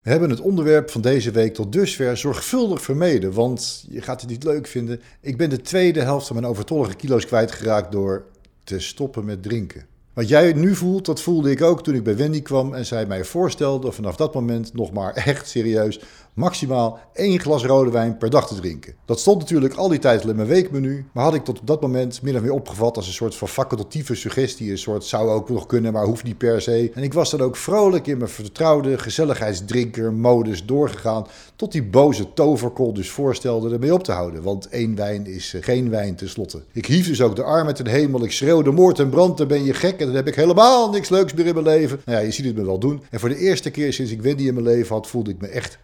[0.00, 4.30] We hebben het onderwerp van deze week tot dusver zorgvuldig vermeden, want je gaat het
[4.30, 5.00] niet leuk vinden.
[5.20, 8.24] Ik ben de tweede helft van mijn overtollige kilo's kwijtgeraakt door
[8.64, 9.86] te stoppen met drinken.
[10.12, 13.06] Wat jij nu voelt, dat voelde ik ook toen ik bij Wendy kwam en zij
[13.06, 16.00] mij voorstelde vanaf dat moment nog maar echt serieus
[16.40, 18.94] maximaal één glas rode wijn per dag te drinken.
[19.04, 21.80] Dat stond natuurlijk al die tijd in mijn weekmenu, maar had ik tot op dat
[21.80, 24.70] moment min of meer opgevat als een soort van facultatieve suggestie.
[24.70, 26.90] Een soort zou ook nog kunnen, maar hoeft niet per se.
[26.94, 31.26] En ik was dan ook vrolijk in mijn vertrouwde gezelligheidsdrinker modus doorgegaan
[31.56, 34.42] tot die boze toverkol dus voorstelde ermee op te houden.
[34.42, 36.62] Want één wijn is eh, geen wijn tenslotte.
[36.72, 39.64] Ik hief dus ook de armen ten hemel, ik schreeuwde moord en brand, dan ben
[39.64, 42.00] je gek en dan heb ik helemaal niks leuks meer in mijn leven.
[42.04, 43.02] Nou ja, je ziet het me wel doen.
[43.10, 45.46] En voor de eerste keer sinds ik Wendy in mijn leven had, voelde ik me
[45.46, 45.78] echt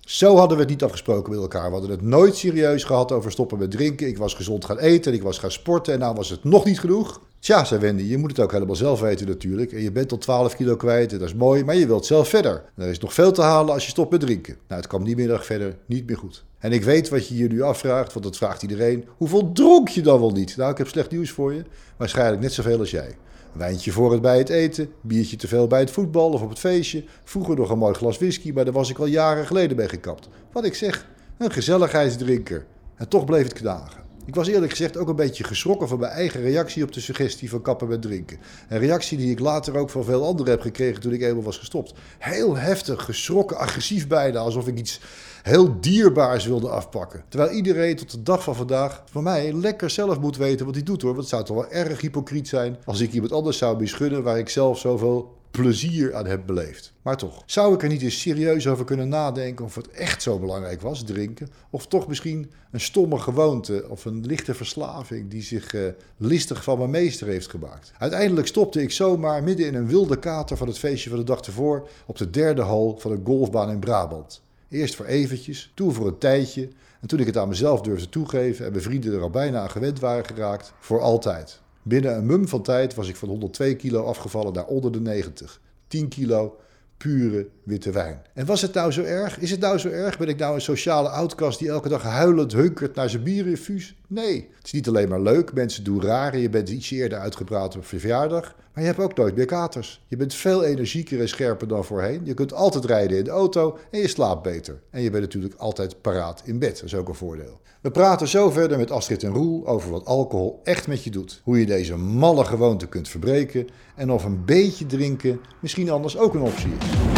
[0.00, 1.64] Zo hadden we het niet afgesproken met elkaar.
[1.64, 4.06] We hadden het nooit serieus gehad over stoppen met drinken.
[4.06, 6.80] Ik was gezond gaan eten, ik was gaan sporten en nou was het nog niet
[6.80, 7.20] genoeg.
[7.38, 9.72] Tja, zei Wendy, je moet het ook helemaal zelf weten natuurlijk.
[9.72, 12.28] En je bent al 12 kilo kwijt en dat is mooi, maar je wilt zelf
[12.28, 12.64] verder.
[12.76, 14.56] Er is nog veel te halen als je stopt met drinken.
[14.68, 16.44] Nou, het kwam die middag verder niet meer goed.
[16.58, 19.04] En ik weet wat je je nu afvraagt, want dat vraagt iedereen.
[19.16, 20.56] Hoeveel dronk je dan wel niet?
[20.56, 21.64] Nou, ik heb slecht nieuws voor je.
[21.96, 23.16] Waarschijnlijk net zoveel als jij.
[23.52, 26.58] Wijntje voor het bij het eten, biertje te veel bij het voetbal of op het
[26.58, 27.04] feestje.
[27.24, 30.28] Vroeger nog een mooi glas whisky, maar daar was ik al jaren geleden mee gekapt.
[30.52, 31.06] Wat ik zeg,
[31.38, 32.66] een gezelligheidsdrinker.
[32.94, 34.01] En toch bleef het knagen.
[34.24, 37.50] Ik was eerlijk gezegd ook een beetje geschrokken van mijn eigen reactie op de suggestie
[37.50, 38.38] van kappen met drinken.
[38.68, 41.58] Een reactie die ik later ook van veel anderen heb gekregen toen ik eenmaal was
[41.58, 41.94] gestopt.
[42.18, 45.00] Heel heftig, geschrokken, agressief bijna, alsof ik iets
[45.42, 47.24] heel dierbaars wilde afpakken.
[47.28, 50.84] Terwijl iedereen tot de dag van vandaag voor mij lekker zelf moet weten wat hij
[50.84, 51.14] doet hoor.
[51.14, 54.38] Want het zou toch wel erg hypocriet zijn als ik iemand anders zou beschudden waar
[54.38, 56.92] ik zelf zoveel plezier aan heb beleefd.
[57.02, 60.38] Maar toch, zou ik er niet eens serieus over kunnen nadenken of het echt zo
[60.38, 61.48] belangrijk was, drinken?
[61.70, 65.82] Of toch misschien een stomme gewoonte of een lichte verslaving die zich uh,
[66.16, 67.92] listig van mijn meester heeft gemaakt?
[67.98, 71.40] Uiteindelijk stopte ik zomaar midden in een wilde kater van het feestje van de dag
[71.40, 74.42] ervoor op de derde hal van een golfbaan in Brabant.
[74.68, 76.68] Eerst voor eventjes, toen voor een tijdje.
[77.00, 79.70] En toen ik het aan mezelf durfde toegeven en mijn vrienden er al bijna aan
[79.70, 81.61] gewend waren geraakt, voor altijd.
[81.82, 85.60] Binnen een mum van tijd was ik van 102 kilo afgevallen naar onder de 90.
[85.86, 86.56] 10 kilo
[86.96, 88.22] pure witte wijn.
[88.34, 89.38] En was het nou zo erg?
[89.38, 90.18] Is het nou zo erg?
[90.18, 93.96] Ben ik nou een sociale outcast die elke dag huilend hunkert naar zijn bierinfuus?
[94.06, 94.48] Nee.
[94.56, 97.76] Het is niet alleen maar leuk, mensen doen raar en je bent iets eerder uitgepraat
[97.76, 98.54] op verjaardag.
[98.72, 100.02] Maar je hebt ook nooit meer katers.
[100.06, 102.20] Je bent veel energieker en scherper dan voorheen.
[102.24, 104.80] Je kunt altijd rijden in de auto en je slaapt beter.
[104.90, 106.74] En je bent natuurlijk altijd paraat in bed.
[106.74, 107.60] Dat is ook een voordeel.
[107.80, 111.40] We praten zo verder met Astrid en Roel over wat alcohol echt met je doet.
[111.44, 113.68] Hoe je deze malle gewoonte kunt verbreken.
[113.96, 117.11] En of een beetje drinken misschien anders ook een optie is.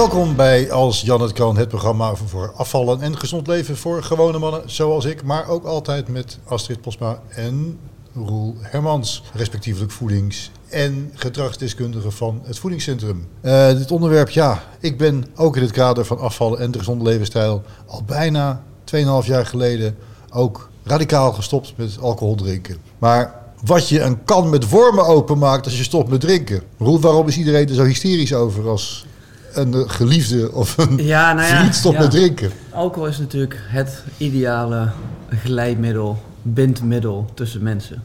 [0.00, 4.38] Welkom bij Als Jan het kan, het programma voor afvallen en gezond leven voor gewone
[4.38, 5.22] mannen zoals ik.
[5.22, 7.78] Maar ook altijd met Astrid Posma en
[8.14, 13.28] Roel Hermans, respectievelijk voedings- en gedragsdeskundige van het Voedingscentrum.
[13.42, 17.04] Uh, dit onderwerp, ja, ik ben ook in het kader van afvallen en de gezonde
[17.04, 18.62] levensstijl al bijna
[18.94, 19.96] 2,5 jaar geleden
[20.32, 22.76] ook radicaal gestopt met alcohol drinken.
[22.98, 23.34] Maar
[23.64, 26.62] wat je een kan met wormen openmaakt als je stopt met drinken.
[26.78, 29.08] Roel, waarom is iedereen er zo hysterisch over als
[29.52, 32.50] een geliefde of een ja, nou ja, vriend stopt met drinken?
[32.70, 34.88] Alcohol is natuurlijk het ideale
[35.30, 38.02] glijmiddel, bindmiddel tussen mensen.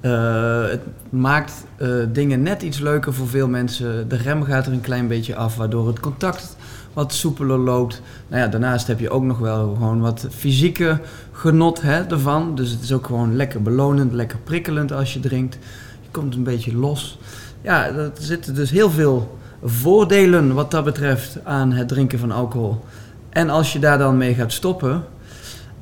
[0.00, 0.80] Uh, het
[1.10, 4.08] maakt uh, dingen net iets leuker voor veel mensen.
[4.08, 6.56] De rem gaat er een klein beetje af, waardoor het contact
[6.92, 8.02] wat soepeler loopt.
[8.28, 11.00] Nou ja, daarnaast heb je ook nog wel gewoon wat fysieke
[11.32, 12.54] genot hè, ervan.
[12.54, 15.58] Dus het is ook gewoon lekker belonend, lekker prikkelend als je drinkt.
[16.02, 17.18] Je komt een beetje los.
[17.62, 22.84] Ja, er zitten dus heel veel voordelen wat dat betreft aan het drinken van alcohol.
[23.28, 25.04] En als je daar dan mee gaat stoppen,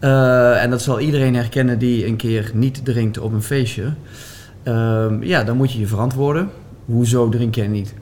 [0.01, 3.93] uh, en dat zal iedereen herkennen die een keer niet drinkt op een feestje,
[4.65, 6.51] uh, ja, dan moet je je verantwoorden.
[6.85, 7.95] Hoezo drink jij niet?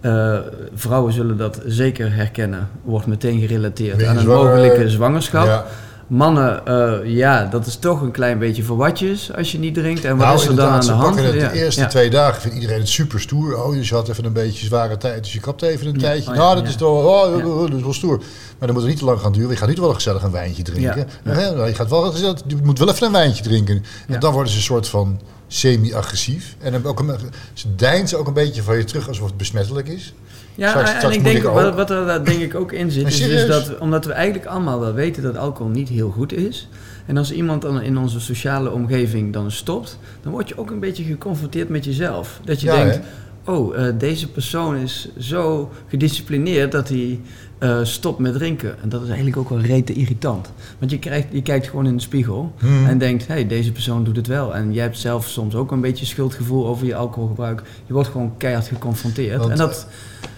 [0.00, 0.38] Uh,
[0.74, 2.68] vrouwen zullen dat zeker herkennen.
[2.84, 5.46] Wordt meteen gerelateerd aan een mogelijke zwangerschap.
[5.46, 5.64] Ja.
[6.12, 10.04] Mannen, uh, ja, dat is toch een klein beetje voor watjes als je niet drinkt.
[10.04, 11.16] En wat nou, is er dan aan de hand?
[11.16, 13.64] Het de eerste twee dagen vindt iedereen het super stoer.
[13.64, 16.30] Oh, dus je had even een beetje zware tijd, dus je kapt even een tijdje.
[16.30, 18.18] Oh, nou, dat is toch oh, dat is wel stoer.
[18.18, 19.50] Maar dan moet het niet te lang gaan duren.
[19.50, 21.08] Je gaat niet wel gezellig een wijntje drinken.
[21.24, 23.84] Nou, je, gaat wel gezellig, je moet wel even een wijntje drinken.
[24.08, 25.20] En dan worden ze een soort van
[25.52, 26.56] semi-agressief.
[26.58, 27.16] En ook een,
[27.52, 30.14] ze deinzen ook een beetje van je terug alsof het besmettelijk is.
[30.54, 33.78] Ja, en ik denk, wat, wat er denk ik ook in zit, is dus dat
[33.78, 36.68] omdat we eigenlijk allemaal wel weten dat alcohol niet heel goed is.
[37.06, 40.80] En als iemand dan in onze sociale omgeving dan stopt, dan word je ook een
[40.80, 42.40] beetje geconfronteerd met jezelf.
[42.44, 43.00] Dat je denkt,
[43.44, 47.20] oh, eh, deze persoon is zo gedisciplineerd dat hij
[47.58, 48.82] eh, stopt met drinken.
[48.82, 50.50] En dat is eigenlijk ook wel rete irritant.
[50.78, 52.86] Want je, krijgt, je kijkt gewoon in de spiegel Hmm.
[52.86, 54.54] en denkt, hé, hey, deze persoon doet het wel.
[54.54, 57.62] En jij hebt zelf soms ook een beetje schuldgevoel over je alcoholgebruik.
[57.86, 59.38] Je wordt gewoon keihard geconfronteerd.
[59.38, 59.86] Want, en dat,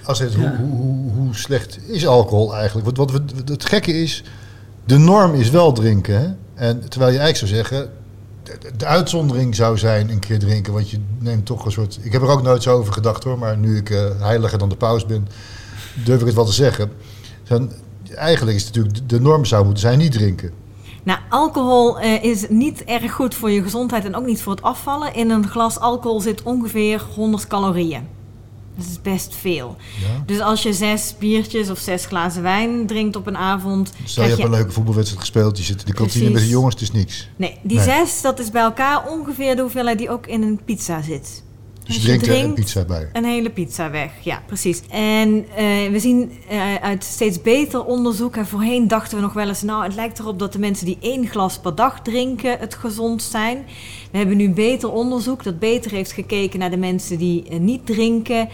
[0.02, 0.56] Als het, Ja.
[0.56, 2.96] hoe, hoe, hoe, slecht is alcohol eigenlijk?
[2.96, 4.22] Want wat we, het gekke is,
[4.84, 6.20] de norm is wel drinken.
[6.20, 6.26] Hè?
[6.54, 7.90] En terwijl je eigenlijk zou zeggen,
[8.44, 10.72] de, de uitzondering zou zijn een keer drinken.
[10.72, 11.98] Want je neemt toch een soort...
[12.02, 13.38] Ik heb er ook nooit zo over gedacht hoor.
[13.38, 15.28] Maar nu ik eh, heiliger dan de paus ben,
[16.04, 16.92] durf ik het wel te zeggen.
[18.14, 20.52] Eigenlijk is het natuurlijk, de norm zou moeten zijn niet drinken.
[21.02, 24.62] Nou, alcohol eh, is niet erg goed voor je gezondheid en ook niet voor het
[24.62, 25.14] afvallen.
[25.14, 28.08] In een glas alcohol zit ongeveer 100 calorieën.
[28.76, 29.76] Dat is best veel.
[30.00, 30.22] Ja?
[30.26, 34.28] Dus als je zes biertjes of zes glazen wijn drinkt op een avond, Stel je
[34.28, 34.46] hebt je...
[34.48, 35.58] een leuke voetbalwedstrijd gespeeld.
[35.58, 37.28] Je zit in de kantine met de jongens, het is niks.
[37.36, 37.84] Nee, die Nee.
[37.86, 41.42] zes, dat is bij elkaar ongeveer de hoeveelheid die ook in een pizza zit.
[41.84, 43.08] Dus je drinkt er een pizza bij.
[43.12, 44.82] Een hele pizza weg, ja, precies.
[44.88, 49.48] En eh, we zien eh, uit steeds beter onderzoek, en voorheen dachten we nog wel
[49.48, 52.74] eens, nou, het lijkt erop dat de mensen die één glas per dag drinken het
[52.74, 53.66] gezondst zijn.
[54.10, 57.86] We hebben nu beter onderzoek dat beter heeft gekeken naar de mensen die eh, niet
[57.86, 58.48] drinken.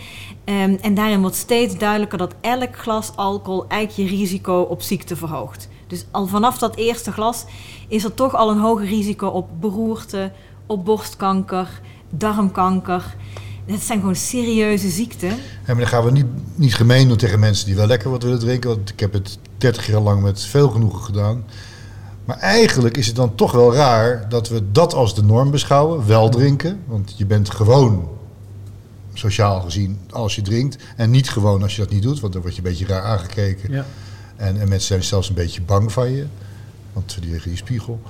[0.44, 5.16] Ehm, en daarin wordt steeds duidelijker dat elk glas alcohol eigenlijk je risico op ziekte
[5.16, 5.68] verhoogt.
[5.86, 7.44] Dus al vanaf dat eerste glas
[7.88, 10.32] is er toch al een hoger risico op beroerte,
[10.66, 11.80] op borstkanker,
[12.10, 13.16] darmkanker.
[13.66, 15.28] Dat zijn gewoon serieuze ziekten.
[15.28, 15.36] Ja,
[15.66, 18.38] maar dan gaan we niet, niet gemeen doen tegen mensen die wel lekker wat willen
[18.38, 18.70] drinken.
[18.70, 21.44] Want ik heb het 30 jaar lang met veel genoegen gedaan.
[22.24, 26.06] Maar eigenlijk is het dan toch wel raar dat we dat als de norm beschouwen.
[26.06, 28.08] Wel drinken, want je bent gewoon
[29.14, 30.76] sociaal gezien als je drinkt.
[30.96, 33.02] En niet gewoon als je dat niet doet, want dan word je een beetje raar
[33.02, 33.72] aangekeken.
[33.72, 33.86] ja.
[34.36, 36.26] En, en mensen zijn zelfs een beetje bang van je.
[36.92, 38.00] Want die liggen in je spiegel.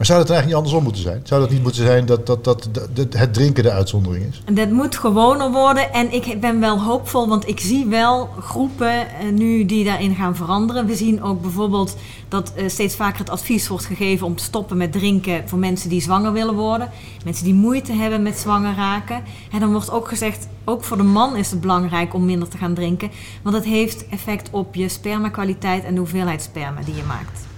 [0.00, 1.20] Maar zou dat eigenlijk niet andersom moeten zijn?
[1.24, 4.42] Zou dat niet moeten zijn dat, dat, dat, dat het drinken de uitzondering is?
[4.54, 5.92] Dat moet gewoner worden.
[5.92, 10.36] En ik ben wel hoopvol, want ik zie wel groepen eh, nu die daarin gaan
[10.36, 10.86] veranderen.
[10.86, 11.96] We zien ook bijvoorbeeld
[12.28, 15.88] dat eh, steeds vaker het advies wordt gegeven om te stoppen met drinken voor mensen
[15.88, 16.90] die zwanger willen worden.
[17.24, 19.22] Mensen die moeite hebben met zwanger raken.
[19.52, 22.58] En dan wordt ook gezegd, ook voor de man is het belangrijk om minder te
[22.58, 23.10] gaan drinken.
[23.42, 27.49] Want het heeft effect op je spermakwaliteit en de hoeveelheid sperma die je maakt.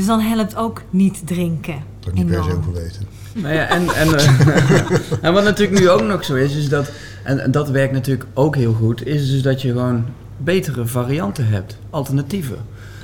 [0.00, 1.82] Dus dan helpt ook niet drinken.
[1.98, 3.06] Dat ik niet per se weten.
[3.34, 4.90] Nou ja, en, en, eh,
[5.26, 6.90] en wat natuurlijk nu ook nog zo is, is dat,
[7.24, 10.04] en, en dat werkt natuurlijk ook heel goed, is dus dat je gewoon
[10.36, 12.56] betere varianten hebt, alternatieven.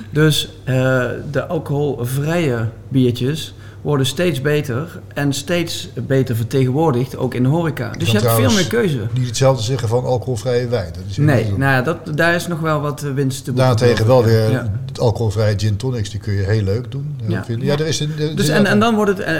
[0.09, 3.53] Dus eh, de alcoholvrije biertjes
[3.87, 7.91] worden steeds beter en steeds beter vertegenwoordigd, ook in de horeca.
[7.97, 8.99] Dus je hebt veel meer keuze.
[9.13, 10.91] Niet hetzelfde zeggen van alcoholvrije wijn.
[10.93, 13.51] Dat is helemaal Nee, nou ja, dat, daar is nog wel wat eh, winst te
[13.51, 13.63] boeken.
[13.77, 14.71] Daarentegen wel weer Ja.
[14.95, 17.15] alcoholvrije gin tonics, die kun je heel leuk doen.
[17.23, 17.43] eh, Ja.
[17.59, 19.35] ja, er is een, er Dus en, dan wordt het, eh,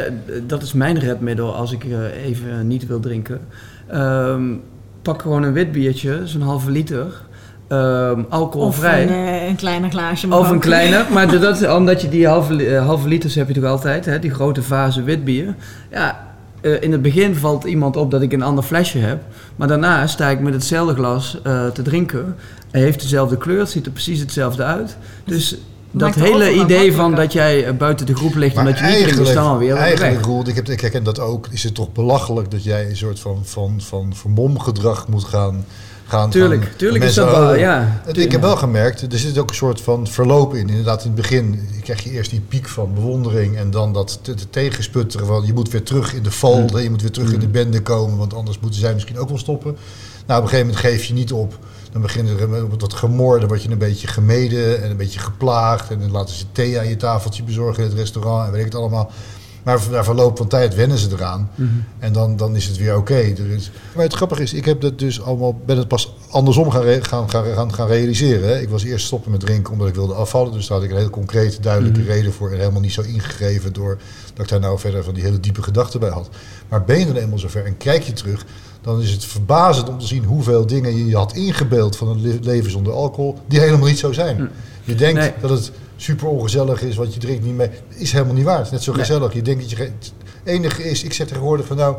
[0.48, 1.86] dat is mijn redmiddel als ik
[2.26, 3.40] even niet wil drinken.
[3.88, 4.44] Ehm,
[5.02, 7.22] pak gewoon een wit biertje, zo'n halve liter,
[7.68, 9.04] ehm, Of alcoholvrij.
[9.04, 10.28] een, eh, een kleiner glaasje.
[10.34, 10.62] Of een ook.
[10.62, 14.19] kleine, maar dat, omdat je die halve, eh, halve liters heb je toch altijd, hè,
[14.19, 15.56] die grote fase wit bier.
[15.92, 16.28] Ja,
[16.62, 19.24] eh, in het begin valt iemand op dat ik een ander flesje heb,
[19.56, 22.36] maar daarna sta ik met hetzelfde glas eh, te drinken.
[22.72, 24.98] Hij heeft dezelfde kleur, het ziet er precies hetzelfde uit.
[25.24, 25.50] Dus
[25.92, 28.86] dat Maakt de hele idee van dat jij buiten de groep ligt maar omdat je
[28.86, 30.25] niet drinkt, is dan alweer eigenlijk.
[30.25, 33.19] Roel, ik, heb, ik herken dat ook, is het toch belachelijk dat jij een soort
[33.19, 35.66] van, van, van vermomgedrag moet gaan...
[36.07, 38.01] gaan Tuurlijk, gaan- tuurlijk is dat wel, ja.
[38.12, 40.69] Ik heb wel gemerkt, er zit ook een soort van verloop in.
[40.69, 44.33] Inderdaad, in het begin krijg je eerst die piek van bewondering en dan dat te,
[44.33, 47.31] te tegensputteren van je moet weer terug in de fold, hè, je moet weer terug
[47.33, 49.76] in de bende komen, want anders moeten zij misschien ook wel stoppen.
[50.26, 51.57] Nou, op een gegeven moment geef je niet op.
[51.92, 55.19] Dan begint er met wat gemor, dan word je een beetje gemeden en een beetje
[55.19, 55.92] geplaagd.
[55.92, 58.71] En dan laten ze thee aan je tafeltje bezorgen in het restaurant en weet ik
[58.71, 59.11] het allemaal.
[59.68, 61.50] Maar na verloop van tijd wennen ze eraan.
[62.00, 63.33] En dan, dan is het weer oké.
[63.95, 67.30] Maar het grappige is, ik heb dat dus allemaal, ben het pas andersom gaan, gaan,
[67.30, 68.47] gaan, gaan, realiseren.
[68.50, 68.59] hè.
[68.59, 70.52] Ik was eerst stoppen met drinken omdat ik wilde afvallen.
[70.52, 72.52] Dus daar had ik een hele concrete, duidelijke reden voor.
[72.52, 73.97] En helemaal niet zo ingegeven door
[74.33, 76.30] dat ik daar nou verder van die hele diepe gedachten bij had.
[76.69, 78.45] Maar ben je dan eenmaal zover en kijk je terug,
[78.81, 82.21] dan is het verbazend om te zien hoeveel dingen je je had ingebeeld van een
[82.21, 84.50] le- leven zonder alcohol, die helemaal niet zo zijn.
[84.83, 85.31] Je denkt Nee.
[85.42, 87.69] dat het super ongezellig is, want je drinkt niet mee.
[87.87, 88.57] Is helemaal niet waar.
[88.57, 89.33] Het is net zo gezellig.
[89.33, 89.75] Je denkt dat je.
[89.77, 90.13] Het
[90.44, 91.95] enige is, ik zeg tegenwoordig van nou,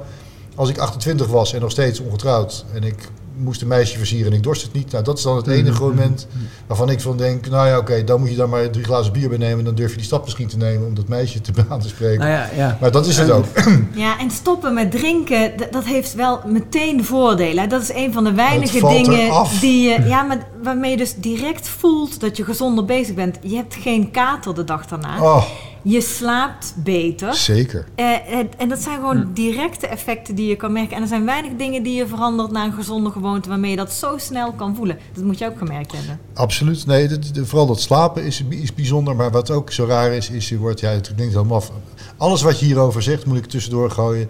[0.55, 3.09] als ik 28 was en nog steeds ongetrouwd en ik
[3.39, 5.83] moest een meisje versieren en ik dorst het niet, nou dat is dan het enige
[5.83, 6.27] moment
[6.67, 9.29] waarvan ik van denk, nou ja oké, dan moet je daar maar drie glazen bier
[9.29, 11.53] bij nemen en dan durf je die stap misschien te nemen om dat meisje te
[11.69, 12.19] aan te spreken.
[12.19, 12.79] Nou ja, ja.
[12.81, 13.45] Maar dat is het ook.
[13.95, 17.69] Ja, en stoppen met drinken, dat heeft wel meteen voordelen.
[17.69, 19.61] Dat is een van de weinige valt dingen eraf.
[19.61, 23.39] die je, ja, maar waarmee je dus direct voelt dat je gezonder bezig bent.
[23.43, 25.23] Je hebt geen kater de dag daarna.
[25.23, 25.45] Oh,
[25.83, 27.35] Je slaapt beter.
[27.35, 27.87] Zeker.
[27.95, 30.97] Eh, en, en dat zijn gewoon directe effecten die je kan merken.
[30.97, 33.93] En er zijn weinig dingen die je verandert naar een gezonde gewoonte waarmee je dat
[33.93, 34.99] zo snel kan voelen.
[35.15, 36.19] Dat moet je ook gemerkt hebben.
[36.35, 36.87] Absoluut.
[36.87, 39.17] Nee, dat- vooral dat slapen is, is bijzonder.
[39.17, 41.71] Maar wat ook zo raar is, is je wordt, ja, het klinkt helemaal af.
[42.17, 44.29] Alles wat je hierover zegt, moet ik tussendoor gooien,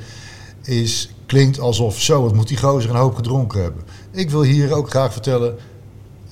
[0.62, 3.82] is, klinkt alsof zo, wat moet die gozer een hoop gedronken hebben.
[4.12, 5.56] Ik wil hier ook graag vertellen,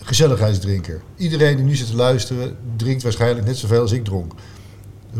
[0.02, 1.02] gezelligheidsdrinker.
[1.16, 4.32] Iedereen die nu zit te luisteren, drinkt waarschijnlijk net zoveel als ik dronk.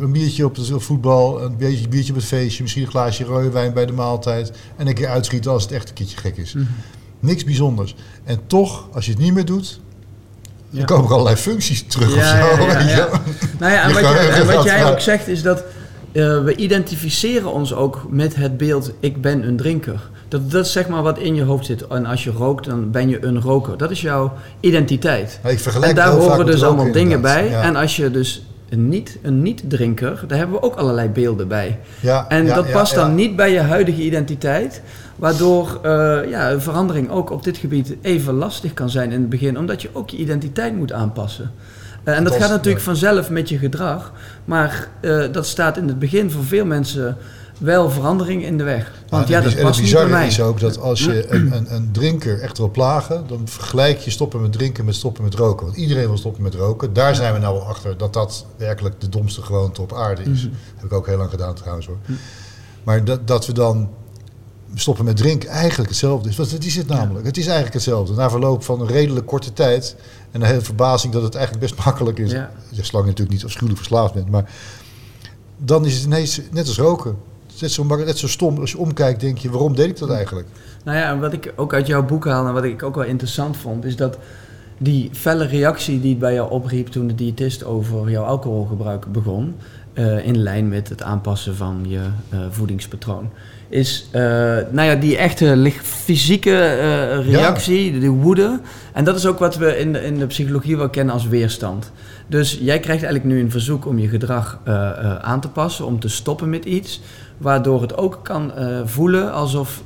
[0.00, 3.50] Een biertje op het voetbal, een beetje biertje op het feestje, misschien een glaasje rode
[3.50, 4.52] wijn bij de maaltijd.
[4.76, 6.54] En een keer uitschieten als het echt een keertje gek is.
[7.20, 7.94] Niks bijzonders.
[8.24, 9.80] En toch, als je het niet meer doet,
[10.70, 10.76] Ja.
[10.78, 12.62] dan komen er allerlei functies terug Ja, of zo.
[12.88, 13.08] ja.
[13.58, 15.58] Nou ja, en wat, je- en jij ook zegt is dat
[16.12, 20.10] eh, we identificeren ons ook met het beeld ik ben een drinker.
[20.28, 21.86] Dat, dat is zeg maar wat in je hoofd zit.
[21.86, 23.76] En als je rookt, dan ben je een roker.
[23.78, 25.40] Dat is jouw identiteit.
[25.42, 27.42] Ja, ik vergelijk En daar horen dus allemaal dingen bij.
[27.44, 27.64] inderdaad.
[27.64, 31.78] En als je dus een niet, een niet-drinker, daar hebben we ook allerlei beelden bij.
[32.00, 34.82] Ja, En ja, dat ja, past dan niet bij je huidige identiteit.
[35.16, 39.28] Waardoor eh, ja, een verandering ook op dit gebied even lastig kan zijn in het
[39.28, 39.58] begin.
[39.58, 41.50] Omdat je ook je identiteit moet aanpassen.
[42.04, 44.12] Eh, en dat gaat natuurlijk vanzelf met je gedrag.
[44.44, 47.16] Maar eh, dat staat in het begin voor veel mensen
[47.58, 48.92] wel verandering in de weg.
[49.08, 51.88] Want ja, het dat en het bizarre is ook dat als je een, een, een
[51.92, 55.66] drinker echt wil plagen, dan vergelijk je stoppen met drinken met stoppen met roken.
[55.66, 56.92] Want iedereen wil stoppen met roken.
[56.92, 60.44] Daar zijn we nou wel achter dat dat werkelijk de domste gewoonte op aarde is.
[60.44, 60.54] Mhm.
[60.74, 61.98] Heb ik ook heel lang gedaan trouwens hoor.
[62.82, 63.88] Maar dat, dat we dan
[64.74, 66.36] stoppen met drinken eigenlijk hetzelfde is.
[66.36, 67.26] Want het is het namelijk.
[67.26, 68.14] Het is eigenlijk hetzelfde.
[68.14, 69.96] Na verloop van een redelijk korte tijd
[70.30, 72.30] en een hele verbazing dat het eigenlijk best makkelijk is.
[72.30, 72.50] Ja.
[72.70, 74.30] Zolang je natuurlijk niet afschuwelijk verslaafd bent.
[74.30, 74.50] Maar
[75.56, 77.16] dan is het ineens net als roken.
[77.56, 78.58] Het is net zo, net zo stom.
[78.58, 80.48] Als je omkijkt denk je, waarom deed ik dat eigenlijk?
[80.84, 83.04] Nou ja, en wat ik ook uit jouw boek haal en wat ik ook wel
[83.04, 84.18] interessant vond, is dat
[84.78, 89.54] die felle reactie die het bij jou opriep toen de diëtist over jouw alcoholgebruik begon,
[89.96, 93.30] eh, in lijn met het aanpassen van je eh, voedingspatroon,
[93.68, 94.22] is eh,
[94.70, 96.58] nou ja, die echte fysieke
[97.26, 98.60] reactie, de woede.
[98.92, 101.92] En dat is ook wat we in de, in de psychologie wel kennen als weerstand.
[102.26, 104.58] Dus jij krijgt eigenlijk nu een verzoek om je gedrag
[105.20, 107.00] aan te passen, om te stoppen met iets.
[107.38, 108.52] Waardoor het ook kan
[108.84, 109.82] voelen alsof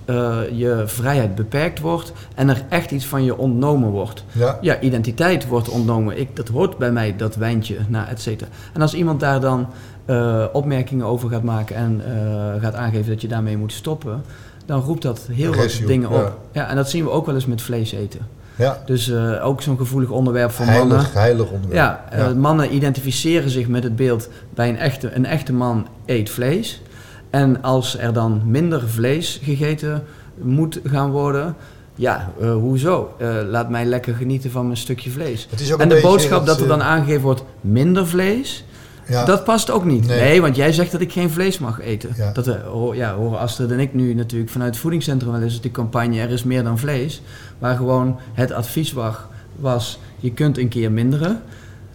[0.52, 4.24] je vrijheid beperkt wordt en er echt iets van je ontnomen wordt.
[4.32, 4.58] Ja.
[4.60, 6.18] Ja, identiteit wordt ontnomen.
[6.18, 8.50] Ik, dat hoort bij mij, dat wijntje, nou, et cetera.
[8.72, 9.68] En als iemand daar dan
[10.10, 14.22] eh, opmerkingen over gaat maken en eh, gaat aangeven dat je daarmee moet stoppen,
[14.66, 16.38] dan roept dat heel Agressie wat dingen op.
[16.52, 18.20] Ja, en dat zien we ook wel eens met vlees eten.
[18.56, 21.06] Ja, Dus eh, ook zo'n gevoelig onderwerp voor mannen.
[21.12, 21.98] heilig, onderwerp.
[22.12, 26.82] Ja, mannen identificeren zich met het beeld bij een echte, een echte man eet vlees.
[27.30, 30.02] En als er dan minder vlees gegeten
[30.42, 31.54] moet gaan worden,
[31.94, 33.14] ja, hoezo?
[33.48, 35.46] Laat mij lekker genieten van mijn stukje vlees.
[35.50, 38.64] Het is ook En de boodschap dat er eh, dan aangegeven wordt minder vlees,
[39.06, 40.06] ja, dat past ook niet.
[40.06, 40.20] Nee.
[40.20, 40.40] Nee.
[40.40, 42.10] want jij zegt dat ik geen vlees mag eten.
[42.16, 42.32] Ja.
[42.32, 42.54] Dat eh,
[42.92, 46.30] ja, horen Astrid en ik nu natuurlijk vanuit het voedingscentrum wel eens die campagne Er
[46.30, 47.22] is meer dan vlees.
[47.58, 48.94] Waar gewoon het advies
[49.56, 51.42] was, je kunt een keer minderen.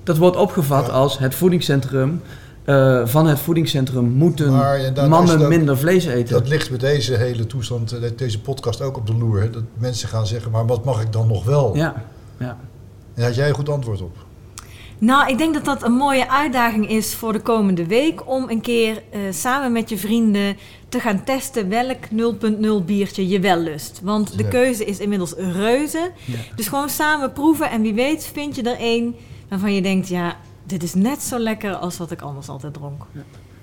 [0.03, 0.91] Dat wordt opgevat Ja.
[0.91, 2.21] als het voedingscentrum.
[2.65, 6.33] eh, van het voedingscentrum moeten Maar, mannen minder vlees eten.
[6.33, 9.41] dat ligt met deze hele toestand, eh, deze podcast ook op de loer.
[9.41, 9.49] Hè?
[9.49, 11.75] Dat mensen gaan zeggen, maar wat mag ik dan nog wel?
[11.75, 11.93] Ja,
[12.39, 12.47] ja.
[12.49, 12.57] En
[13.15, 14.24] daar had jij een goed antwoord op.
[15.05, 18.27] Nou, ik denk dat dat een mooie uitdaging is voor de komende week.
[18.29, 20.57] Om een keer eh, samen met je vrienden
[20.89, 21.97] te gaan testen welk
[22.81, 23.99] 0.0 biertje je wel lust.
[24.03, 24.49] Want de Ja.
[24.49, 26.11] keuze is inmiddels reuze.
[26.25, 26.37] Ja.
[26.55, 27.69] Dus gewoon samen proeven.
[27.69, 29.15] En wie weet vind je er één
[29.49, 33.03] waarvan je denkt, ja, dit is net zo lekker als wat ik anders altijd dronk.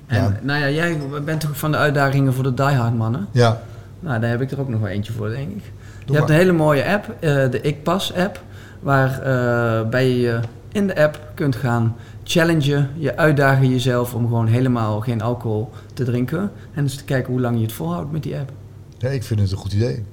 [0.07, 3.29] En nou ja, jij bent toch van de uitdagingen voor de diehard mannen?
[3.33, 3.63] Ja,
[4.01, 5.63] Nou, daar heb ik er ook nog wel eentje voor, denk ik.
[5.65, 5.73] je
[6.07, 6.17] maar.
[6.17, 8.43] hebt een hele mooie app, eh, de Ik Pas app,
[8.81, 10.41] waarbij je
[10.73, 16.05] in de app kunt gaan challengen, je uitdagen jezelf om gewoon helemaal geen alcohol te
[16.05, 16.51] drinken.
[16.75, 18.51] En dus te kijken hoe lang je het volhoudt met die app.
[18.99, 20.05] ja, ik vind het een goed idee.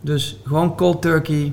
[0.00, 1.52] Dus gewoon cold turkey.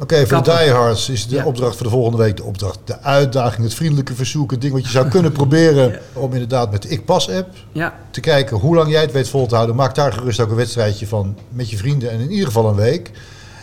[0.00, 1.44] Oké, voor de diehards is de Ja.
[1.44, 2.78] opdracht voor de volgende week de opdracht.
[2.84, 5.98] De uitdaging, het vriendelijke verzoek, het ding wat je zou kunnen proberen Ja.
[6.12, 9.28] om inderdaad met de Ik Pas app Ja, te kijken hoe lang jij het weet
[9.28, 9.76] vol te houden.
[9.76, 12.74] Maak daar gerust ook een wedstrijdje van met je vrienden en in ieder geval een
[12.76, 13.10] week.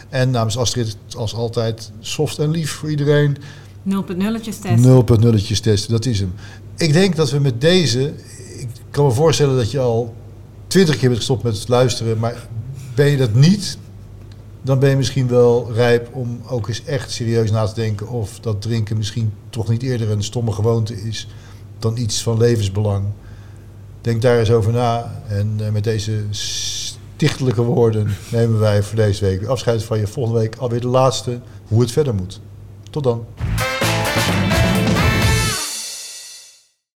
[0.10, 3.38] En namens Astrid, als altijd, soft en lief voor iedereen.
[3.86, 5.06] 0.0'tjes testen.
[5.24, 6.34] 0.0'tjes testen, dat is hem.
[6.78, 8.14] Ik denk dat we met deze,
[8.58, 10.14] ik kan me voorstellen dat je al
[10.68, 12.48] twintig keer bent gestopt met het luisteren, maar
[12.96, 13.78] ben je dat niet,
[14.62, 18.40] dan ben je misschien wel rijp om ook eens echt serieus na te denken of
[18.40, 21.28] dat drinken misschien toch niet eerder een stomme gewoonte is
[21.80, 23.06] dan iets van levensbelang.
[24.02, 29.26] Denk daar eens over na en eh, met deze stichtelijke woorden nemen wij voor deze
[29.26, 30.08] week afscheid van je.
[30.08, 32.42] Volgende week alweer de laatste, hoe het verder moet.
[32.90, 33.26] Tot dan.